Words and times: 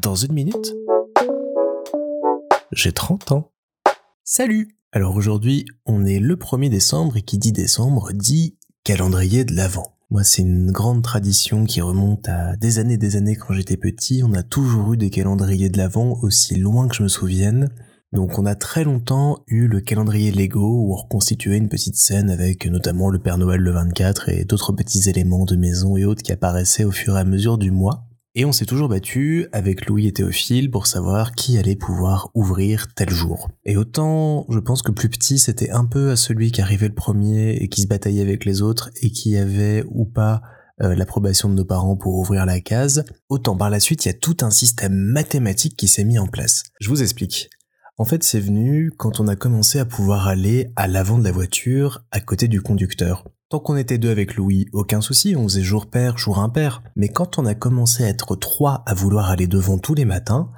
Dans 0.00 0.14
une 0.14 0.32
minute, 0.32 0.74
j'ai 2.72 2.92
30 2.92 3.32
ans. 3.32 3.50
Salut 4.22 4.76
Alors 4.92 5.16
aujourd'hui, 5.16 5.64
on 5.86 6.04
est 6.04 6.20
le 6.20 6.36
1er 6.36 6.70
décembre 6.70 7.16
et 7.16 7.22
qui 7.22 7.38
dit 7.38 7.52
décembre 7.52 8.12
dit 8.12 8.56
calendrier 8.84 9.44
de 9.44 9.54
l'Avent. 9.54 9.94
Moi, 10.10 10.24
c'est 10.24 10.42
une 10.42 10.70
grande 10.70 11.02
tradition 11.02 11.64
qui 11.64 11.80
remonte 11.80 12.28
à 12.28 12.56
des 12.56 12.78
années 12.78 12.96
des 12.96 13.16
années 13.16 13.36
quand 13.36 13.54
j'étais 13.54 13.76
petit. 13.76 14.22
On 14.24 14.34
a 14.34 14.42
toujours 14.42 14.92
eu 14.92 14.96
des 14.96 15.10
calendriers 15.10 15.68
de 15.68 15.78
l'Avent 15.78 16.18
aussi 16.22 16.56
loin 16.56 16.88
que 16.88 16.94
je 16.94 17.02
me 17.02 17.08
souvienne. 17.08 17.68
Donc 18.12 18.38
on 18.38 18.46
a 18.46 18.54
très 18.54 18.84
longtemps 18.84 19.42
eu 19.48 19.66
le 19.66 19.80
calendrier 19.80 20.30
Lego 20.30 20.60
où 20.60 20.92
on 20.92 20.96
reconstituait 20.96 21.58
une 21.58 21.68
petite 21.68 21.96
scène 21.96 22.30
avec 22.30 22.66
notamment 22.66 23.10
le 23.10 23.18
Père 23.18 23.36
Noël 23.36 23.60
le 23.60 23.70
24 23.72 24.30
et 24.30 24.44
d'autres 24.44 24.72
petits 24.72 25.10
éléments 25.10 25.44
de 25.44 25.56
maison 25.56 25.96
et 25.96 26.06
autres 26.06 26.22
qui 26.22 26.32
apparaissaient 26.32 26.84
au 26.84 26.90
fur 26.90 27.16
et 27.16 27.20
à 27.20 27.24
mesure 27.24 27.58
du 27.58 27.70
mois. 27.70 28.07
Et 28.34 28.44
on 28.44 28.52
s'est 28.52 28.66
toujours 28.66 28.88
battu 28.88 29.46
avec 29.52 29.86
Louis 29.86 30.06
et 30.06 30.12
Théophile 30.12 30.70
pour 30.70 30.86
savoir 30.86 31.32
qui 31.32 31.58
allait 31.58 31.76
pouvoir 31.76 32.30
ouvrir 32.34 32.86
tel 32.94 33.10
jour. 33.10 33.48
Et 33.64 33.76
autant 33.76 34.46
je 34.48 34.58
pense 34.58 34.82
que 34.82 34.92
plus 34.92 35.08
petit 35.08 35.38
c'était 35.38 35.70
un 35.70 35.86
peu 35.86 36.10
à 36.10 36.16
celui 36.16 36.52
qui 36.52 36.60
arrivait 36.60 36.88
le 36.88 36.94
premier 36.94 37.56
et 37.56 37.68
qui 37.68 37.82
se 37.82 37.86
bataillait 37.86 38.22
avec 38.22 38.44
les 38.44 38.62
autres 38.62 38.90
et 39.02 39.10
qui 39.10 39.36
avait 39.36 39.82
ou 39.88 40.04
pas 40.04 40.42
euh, 40.80 40.94
l'approbation 40.94 41.48
de 41.48 41.54
nos 41.54 41.64
parents 41.64 41.96
pour 41.96 42.14
ouvrir 42.14 42.46
la 42.46 42.60
case, 42.60 43.04
autant 43.28 43.56
par 43.56 43.70
la 43.70 43.80
suite 43.80 44.04
il 44.04 44.08
y 44.08 44.12
a 44.12 44.14
tout 44.14 44.36
un 44.42 44.50
système 44.50 44.94
mathématique 44.94 45.76
qui 45.76 45.88
s'est 45.88 46.04
mis 46.04 46.20
en 46.20 46.28
place. 46.28 46.62
Je 46.80 46.88
vous 46.88 47.02
explique. 47.02 47.50
En 48.00 48.04
fait, 48.04 48.22
c'est 48.22 48.38
venu 48.38 48.92
quand 48.96 49.18
on 49.18 49.26
a 49.26 49.34
commencé 49.34 49.80
à 49.80 49.84
pouvoir 49.84 50.28
aller 50.28 50.70
à 50.76 50.86
l'avant 50.86 51.18
de 51.18 51.24
la 51.24 51.32
voiture, 51.32 52.04
à 52.12 52.20
côté 52.20 52.46
du 52.46 52.62
conducteur. 52.62 53.24
Tant 53.48 53.58
qu'on 53.58 53.76
était 53.76 53.98
deux 53.98 54.10
avec 54.10 54.36
Louis, 54.36 54.66
aucun 54.72 55.00
souci, 55.00 55.34
on 55.34 55.42
faisait 55.42 55.62
jour 55.62 55.90
père, 55.90 56.16
jour 56.16 56.38
impair. 56.38 56.84
Mais 56.94 57.08
quand 57.08 57.40
on 57.40 57.46
a 57.46 57.56
commencé 57.56 58.04
à 58.04 58.08
être 58.08 58.36
trois 58.36 58.84
à 58.86 58.94
vouloir 58.94 59.30
aller 59.30 59.48
devant 59.48 59.78
tous 59.78 59.94
les 59.94 60.04
matins, 60.04 60.52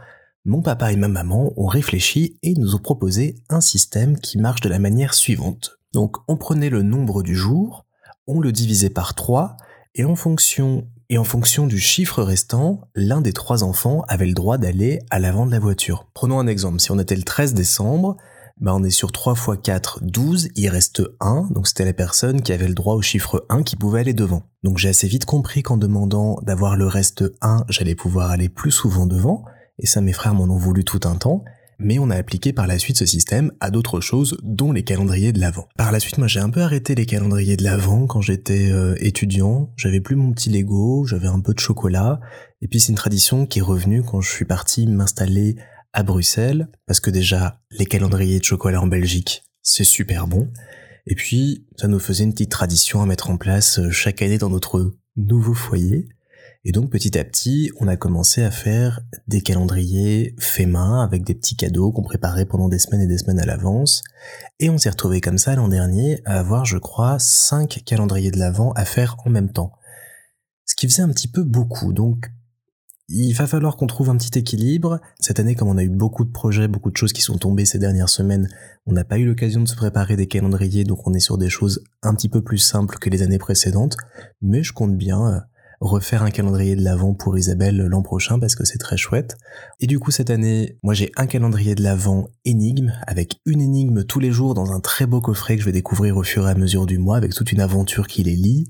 mon 0.44 0.60
papa 0.60 0.92
et 0.92 0.96
ma 0.96 1.08
maman 1.08 1.54
ont 1.56 1.66
réfléchi 1.66 2.38
et 2.42 2.52
nous 2.54 2.74
ont 2.74 2.78
proposé 2.78 3.36
un 3.48 3.62
système 3.62 4.18
qui 4.18 4.36
marche 4.36 4.60
de 4.60 4.68
la 4.68 4.78
manière 4.78 5.14
suivante. 5.14 5.78
Donc 5.94 6.18
on 6.28 6.36
prenait 6.36 6.68
le 6.68 6.82
nombre 6.82 7.22
du 7.22 7.34
jour, 7.34 7.86
on 8.26 8.40
le 8.40 8.52
divisait 8.52 8.90
par 8.90 9.14
trois, 9.14 9.56
et 9.94 10.04
en 10.04 10.14
fonction 10.14 10.86
et 11.10 11.18
en 11.18 11.24
fonction 11.24 11.66
du 11.66 11.80
chiffre 11.80 12.22
restant, 12.22 12.82
l'un 12.94 13.20
des 13.20 13.32
trois 13.32 13.64
enfants 13.64 14.04
avait 14.06 14.26
le 14.26 14.32
droit 14.32 14.58
d'aller 14.58 15.00
à 15.10 15.18
l'avant 15.18 15.44
de 15.44 15.50
la 15.50 15.58
voiture. 15.58 16.06
Prenons 16.14 16.38
un 16.38 16.46
exemple, 16.46 16.78
si 16.78 16.92
on 16.92 17.00
était 17.00 17.16
le 17.16 17.24
13 17.24 17.52
décembre, 17.52 18.16
ben 18.60 18.74
on 18.74 18.84
est 18.84 18.90
sur 18.90 19.10
3 19.10 19.34
x 19.34 19.58
4, 19.60 19.98
12, 20.02 20.50
il 20.54 20.68
reste 20.68 21.02
1, 21.18 21.48
donc 21.50 21.66
c'était 21.66 21.84
la 21.84 21.94
personne 21.94 22.42
qui 22.42 22.52
avait 22.52 22.68
le 22.68 22.74
droit 22.74 22.94
au 22.94 23.02
chiffre 23.02 23.44
1 23.48 23.64
qui 23.64 23.74
pouvait 23.74 24.00
aller 24.00 24.14
devant. 24.14 24.44
Donc 24.62 24.78
j'ai 24.78 24.88
assez 24.88 25.08
vite 25.08 25.24
compris 25.24 25.64
qu'en 25.64 25.76
demandant 25.76 26.38
d'avoir 26.42 26.76
le 26.76 26.86
reste 26.86 27.24
1, 27.40 27.64
j'allais 27.68 27.96
pouvoir 27.96 28.30
aller 28.30 28.48
plus 28.48 28.70
souvent 28.70 29.06
devant, 29.06 29.44
et 29.80 29.86
ça 29.86 30.00
mes 30.00 30.12
frères 30.12 30.34
m'en 30.34 30.44
ont 30.44 30.58
voulu 30.58 30.84
tout 30.84 31.00
un 31.04 31.16
temps, 31.16 31.42
mais 31.80 31.98
on 31.98 32.10
a 32.10 32.16
appliqué 32.16 32.52
par 32.52 32.66
la 32.66 32.78
suite 32.78 32.98
ce 32.98 33.06
système 33.06 33.50
à 33.60 33.70
d'autres 33.70 34.00
choses, 34.00 34.36
dont 34.42 34.72
les 34.72 34.84
calendriers 34.84 35.32
de 35.32 35.40
l'Avent. 35.40 35.68
Par 35.76 35.92
la 35.92 36.00
suite, 36.00 36.18
moi 36.18 36.28
j'ai 36.28 36.40
un 36.40 36.50
peu 36.50 36.60
arrêté 36.60 36.94
les 36.94 37.06
calendriers 37.06 37.56
de 37.56 37.64
l'Avent 37.64 38.06
quand 38.06 38.20
j'étais 38.20 38.70
euh, 38.70 38.94
étudiant, 38.98 39.72
j'avais 39.76 40.00
plus 40.00 40.16
mon 40.16 40.32
petit 40.32 40.50
Lego, 40.50 41.04
j'avais 41.06 41.28
un 41.28 41.40
peu 41.40 41.54
de 41.54 41.58
chocolat, 41.58 42.20
et 42.60 42.68
puis 42.68 42.80
c'est 42.80 42.90
une 42.90 42.96
tradition 42.96 43.46
qui 43.46 43.58
est 43.58 43.62
revenue 43.62 44.02
quand 44.02 44.20
je 44.20 44.30
suis 44.30 44.44
parti 44.44 44.86
m'installer 44.86 45.56
à 45.92 46.02
Bruxelles, 46.02 46.68
parce 46.86 47.00
que 47.00 47.10
déjà, 47.10 47.60
les 47.70 47.86
calendriers 47.86 48.38
de 48.38 48.44
chocolat 48.44 48.80
en 48.80 48.86
Belgique, 48.86 49.42
c'est 49.62 49.84
super 49.84 50.28
bon, 50.28 50.48
et 51.06 51.14
puis 51.14 51.66
ça 51.76 51.88
nous 51.88 51.98
faisait 51.98 52.24
une 52.24 52.32
petite 52.32 52.50
tradition 52.50 53.02
à 53.02 53.06
mettre 53.06 53.30
en 53.30 53.36
place 53.36 53.78
euh, 53.78 53.90
chaque 53.90 54.22
année 54.22 54.38
dans 54.38 54.50
notre 54.50 54.94
nouveau 55.16 55.54
foyer, 55.54 56.08
et 56.64 56.72
donc 56.72 56.90
petit 56.90 57.18
à 57.18 57.24
petit, 57.24 57.70
on 57.80 57.88
a 57.88 57.96
commencé 57.96 58.42
à 58.42 58.50
faire 58.50 59.00
des 59.26 59.40
calendriers 59.40 60.34
faits 60.38 60.68
main 60.68 61.02
avec 61.02 61.24
des 61.24 61.34
petits 61.34 61.56
cadeaux 61.56 61.90
qu'on 61.90 62.02
préparait 62.02 62.44
pendant 62.44 62.68
des 62.68 62.78
semaines 62.78 63.00
et 63.00 63.06
des 63.06 63.18
semaines 63.18 63.40
à 63.40 63.46
l'avance. 63.46 64.02
Et 64.58 64.68
on 64.68 64.76
s'est 64.76 64.90
retrouvé 64.90 65.20
comme 65.20 65.38
ça 65.38 65.54
l'an 65.54 65.68
dernier 65.68 66.20
à 66.26 66.38
avoir, 66.38 66.66
je 66.66 66.76
crois, 66.76 67.18
cinq 67.18 67.82
calendriers 67.86 68.30
de 68.30 68.38
l'avant 68.38 68.72
à 68.72 68.84
faire 68.84 69.16
en 69.24 69.30
même 69.30 69.52
temps. 69.52 69.72
Ce 70.66 70.74
qui 70.74 70.86
faisait 70.86 71.02
un 71.02 71.08
petit 71.08 71.28
peu 71.28 71.44
beaucoup. 71.44 71.94
Donc 71.94 72.30
il 73.12 73.32
va 73.32 73.48
falloir 73.48 73.76
qu'on 73.76 73.88
trouve 73.88 74.08
un 74.08 74.16
petit 74.16 74.38
équilibre. 74.38 75.00
Cette 75.18 75.40
année, 75.40 75.56
comme 75.56 75.68
on 75.68 75.78
a 75.78 75.82
eu 75.82 75.88
beaucoup 75.88 76.24
de 76.24 76.30
projets, 76.30 76.68
beaucoup 76.68 76.92
de 76.92 76.96
choses 76.96 77.12
qui 77.12 77.22
sont 77.22 77.38
tombées 77.38 77.64
ces 77.64 77.80
dernières 77.80 78.08
semaines, 78.08 78.48
on 78.86 78.92
n'a 78.92 79.02
pas 79.02 79.18
eu 79.18 79.24
l'occasion 79.24 79.62
de 79.62 79.68
se 79.68 79.74
préparer 79.74 80.14
des 80.14 80.28
calendriers, 80.28 80.84
donc 80.84 81.04
on 81.08 81.12
est 81.12 81.20
sur 81.20 81.36
des 81.36 81.48
choses 81.48 81.82
un 82.02 82.14
petit 82.14 82.28
peu 82.28 82.40
plus 82.40 82.58
simples 82.58 82.98
que 82.98 83.10
les 83.10 83.22
années 83.22 83.38
précédentes. 83.38 83.96
Mais 84.42 84.62
je 84.62 84.72
compte 84.72 84.96
bien 84.96 85.26
euh, 85.26 85.40
refaire 85.80 86.22
un 86.22 86.30
calendrier 86.30 86.76
de 86.76 86.82
l'Avent 86.82 87.14
pour 87.14 87.38
Isabelle 87.38 87.78
l'an 87.78 88.02
prochain 88.02 88.38
parce 88.38 88.54
que 88.54 88.64
c'est 88.64 88.78
très 88.78 88.96
chouette. 88.96 89.36
Et 89.80 89.86
du 89.86 89.98
coup, 89.98 90.10
cette 90.10 90.30
année, 90.30 90.78
moi 90.82 90.94
j'ai 90.94 91.10
un 91.16 91.26
calendrier 91.26 91.74
de 91.74 91.82
l'Avent 91.82 92.28
énigme 92.44 92.92
avec 93.06 93.36
une 93.46 93.62
énigme 93.62 94.04
tous 94.04 94.20
les 94.20 94.30
jours 94.30 94.54
dans 94.54 94.72
un 94.72 94.80
très 94.80 95.06
beau 95.06 95.20
coffret 95.20 95.56
que 95.56 95.62
je 95.62 95.66
vais 95.66 95.72
découvrir 95.72 96.16
au 96.16 96.22
fur 96.22 96.46
et 96.46 96.50
à 96.50 96.54
mesure 96.54 96.86
du 96.86 96.98
mois 96.98 97.16
avec 97.16 97.34
toute 97.34 97.52
une 97.52 97.60
aventure 97.60 98.06
qui 98.06 98.22
les 98.22 98.36
lie. 98.36 98.66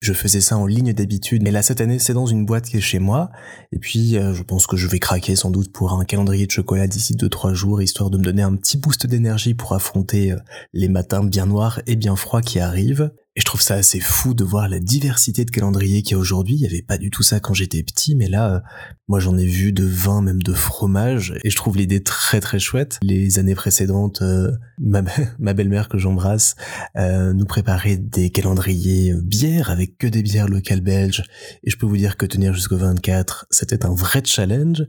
Je 0.00 0.14
faisais 0.14 0.40
ça 0.40 0.56
en 0.56 0.64
ligne 0.64 0.94
d'habitude, 0.94 1.42
mais 1.42 1.50
là 1.50 1.60
cette 1.60 1.82
année 1.82 1.98
c'est 1.98 2.14
dans 2.14 2.24
une 2.24 2.46
boîte 2.46 2.64
qui 2.64 2.78
est 2.78 2.80
chez 2.80 2.98
moi. 2.98 3.30
Et 3.70 3.78
puis 3.78 4.16
euh, 4.16 4.32
je 4.32 4.42
pense 4.42 4.66
que 4.66 4.76
je 4.76 4.88
vais 4.88 4.98
craquer 4.98 5.36
sans 5.36 5.50
doute 5.50 5.72
pour 5.72 5.92
un 5.92 6.06
calendrier 6.06 6.46
de 6.46 6.50
chocolat 6.50 6.86
d'ici 6.86 7.14
2-3 7.14 7.52
jours, 7.52 7.82
histoire 7.82 8.08
de 8.08 8.16
me 8.16 8.24
donner 8.24 8.42
un 8.42 8.56
petit 8.56 8.78
boost 8.78 9.06
d'énergie 9.06 9.52
pour 9.52 9.74
affronter 9.74 10.32
euh, 10.32 10.38
les 10.72 10.88
matins 10.88 11.22
bien 11.22 11.44
noirs 11.44 11.82
et 11.86 11.96
bien 11.96 12.16
froids 12.16 12.40
qui 12.40 12.60
arrivent. 12.60 13.12
Et 13.36 13.40
je 13.40 13.44
trouve 13.44 13.62
ça 13.62 13.74
assez 13.74 14.00
fou 14.00 14.34
de 14.34 14.42
voir 14.42 14.68
la 14.68 14.80
diversité 14.80 15.44
de 15.44 15.52
calendriers 15.52 16.02
qu'il 16.02 16.12
y 16.12 16.14
a 16.16 16.18
aujourd'hui. 16.18 16.56
Il 16.56 16.62
n'y 16.62 16.66
avait 16.66 16.82
pas 16.82 16.98
du 16.98 17.10
tout 17.10 17.22
ça 17.22 17.38
quand 17.38 17.54
j'étais 17.54 17.84
petit, 17.84 18.16
mais 18.16 18.28
là, 18.28 18.54
euh, 18.54 18.60
moi 19.06 19.20
j'en 19.20 19.38
ai 19.38 19.46
vu 19.46 19.72
de 19.72 19.84
vin, 19.84 20.20
même 20.20 20.42
de 20.42 20.52
fromage, 20.52 21.34
et 21.44 21.50
je 21.50 21.54
trouve 21.54 21.76
l'idée 21.76 22.02
très 22.02 22.40
très 22.40 22.58
chouette. 22.58 22.98
Les 23.02 23.38
années 23.38 23.54
précédentes, 23.54 24.22
euh, 24.22 24.50
ma, 24.80 25.02
belle-mère 25.54 25.88
que 25.88 25.96
j'embrasse 25.96 26.56
euh, 26.96 27.32
nous 27.32 27.44
préparait 27.44 27.98
des 27.98 28.30
calendriers 28.30 29.14
bières 29.22 29.70
avec 29.70 29.96
que 29.96 30.08
des 30.08 30.24
bières 30.24 30.48
locales 30.48 30.80
belges, 30.80 31.22
et 31.62 31.70
je 31.70 31.76
peux 31.76 31.86
vous 31.86 31.96
dire 31.96 32.16
que 32.16 32.26
tenir 32.26 32.52
jusqu'au 32.52 32.78
24, 32.78 33.46
c'était 33.50 33.86
un 33.86 33.94
vrai 33.94 34.22
challenge. 34.24 34.84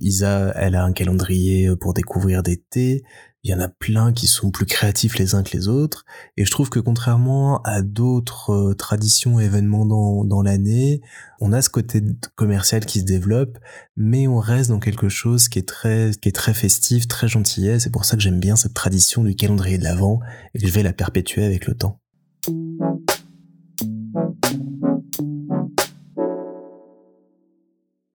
Isa, 0.00 0.52
elle 0.54 0.76
a 0.76 0.84
un 0.84 0.92
calendrier 0.92 1.74
pour 1.80 1.94
découvrir 1.94 2.44
des 2.44 2.58
thés, 2.58 3.02
il 3.44 3.50
y 3.50 3.54
en 3.54 3.60
a 3.60 3.68
plein 3.68 4.12
qui 4.12 4.28
sont 4.28 4.50
plus 4.50 4.66
créatifs 4.66 5.18
les 5.18 5.34
uns 5.34 5.42
que 5.42 5.56
les 5.56 5.66
autres, 5.66 6.04
et 6.36 6.44
je 6.44 6.50
trouve 6.50 6.70
que 6.70 6.78
contrairement 6.78 7.60
à 7.62 7.82
d'autres 7.82 8.50
euh, 8.50 8.74
traditions 8.74 9.40
événements 9.40 9.84
dans, 9.84 10.24
dans 10.24 10.42
l'année, 10.42 11.00
on 11.40 11.52
a 11.52 11.60
ce 11.60 11.68
côté 11.68 12.02
commercial 12.36 12.86
qui 12.86 13.00
se 13.00 13.04
développe, 13.04 13.58
mais 13.96 14.28
on 14.28 14.38
reste 14.38 14.70
dans 14.70 14.78
quelque 14.78 15.08
chose 15.08 15.48
qui 15.48 15.58
est 15.58 15.68
très, 15.68 16.12
qui 16.20 16.28
est 16.28 16.32
très 16.32 16.54
festif, 16.54 17.08
très 17.08 17.26
gentillet, 17.26 17.80
c'est 17.80 17.90
pour 17.90 18.04
ça 18.04 18.16
que 18.16 18.22
j'aime 18.22 18.38
bien 18.38 18.54
cette 18.54 18.74
tradition 18.74 19.24
du 19.24 19.34
calendrier 19.34 19.78
de 19.78 19.84
l'Avent, 19.84 20.20
et 20.54 20.60
que 20.60 20.66
je 20.66 20.72
vais 20.72 20.84
la 20.84 20.92
perpétuer 20.92 21.44
avec 21.44 21.66
le 21.66 21.74
temps. 21.74 21.98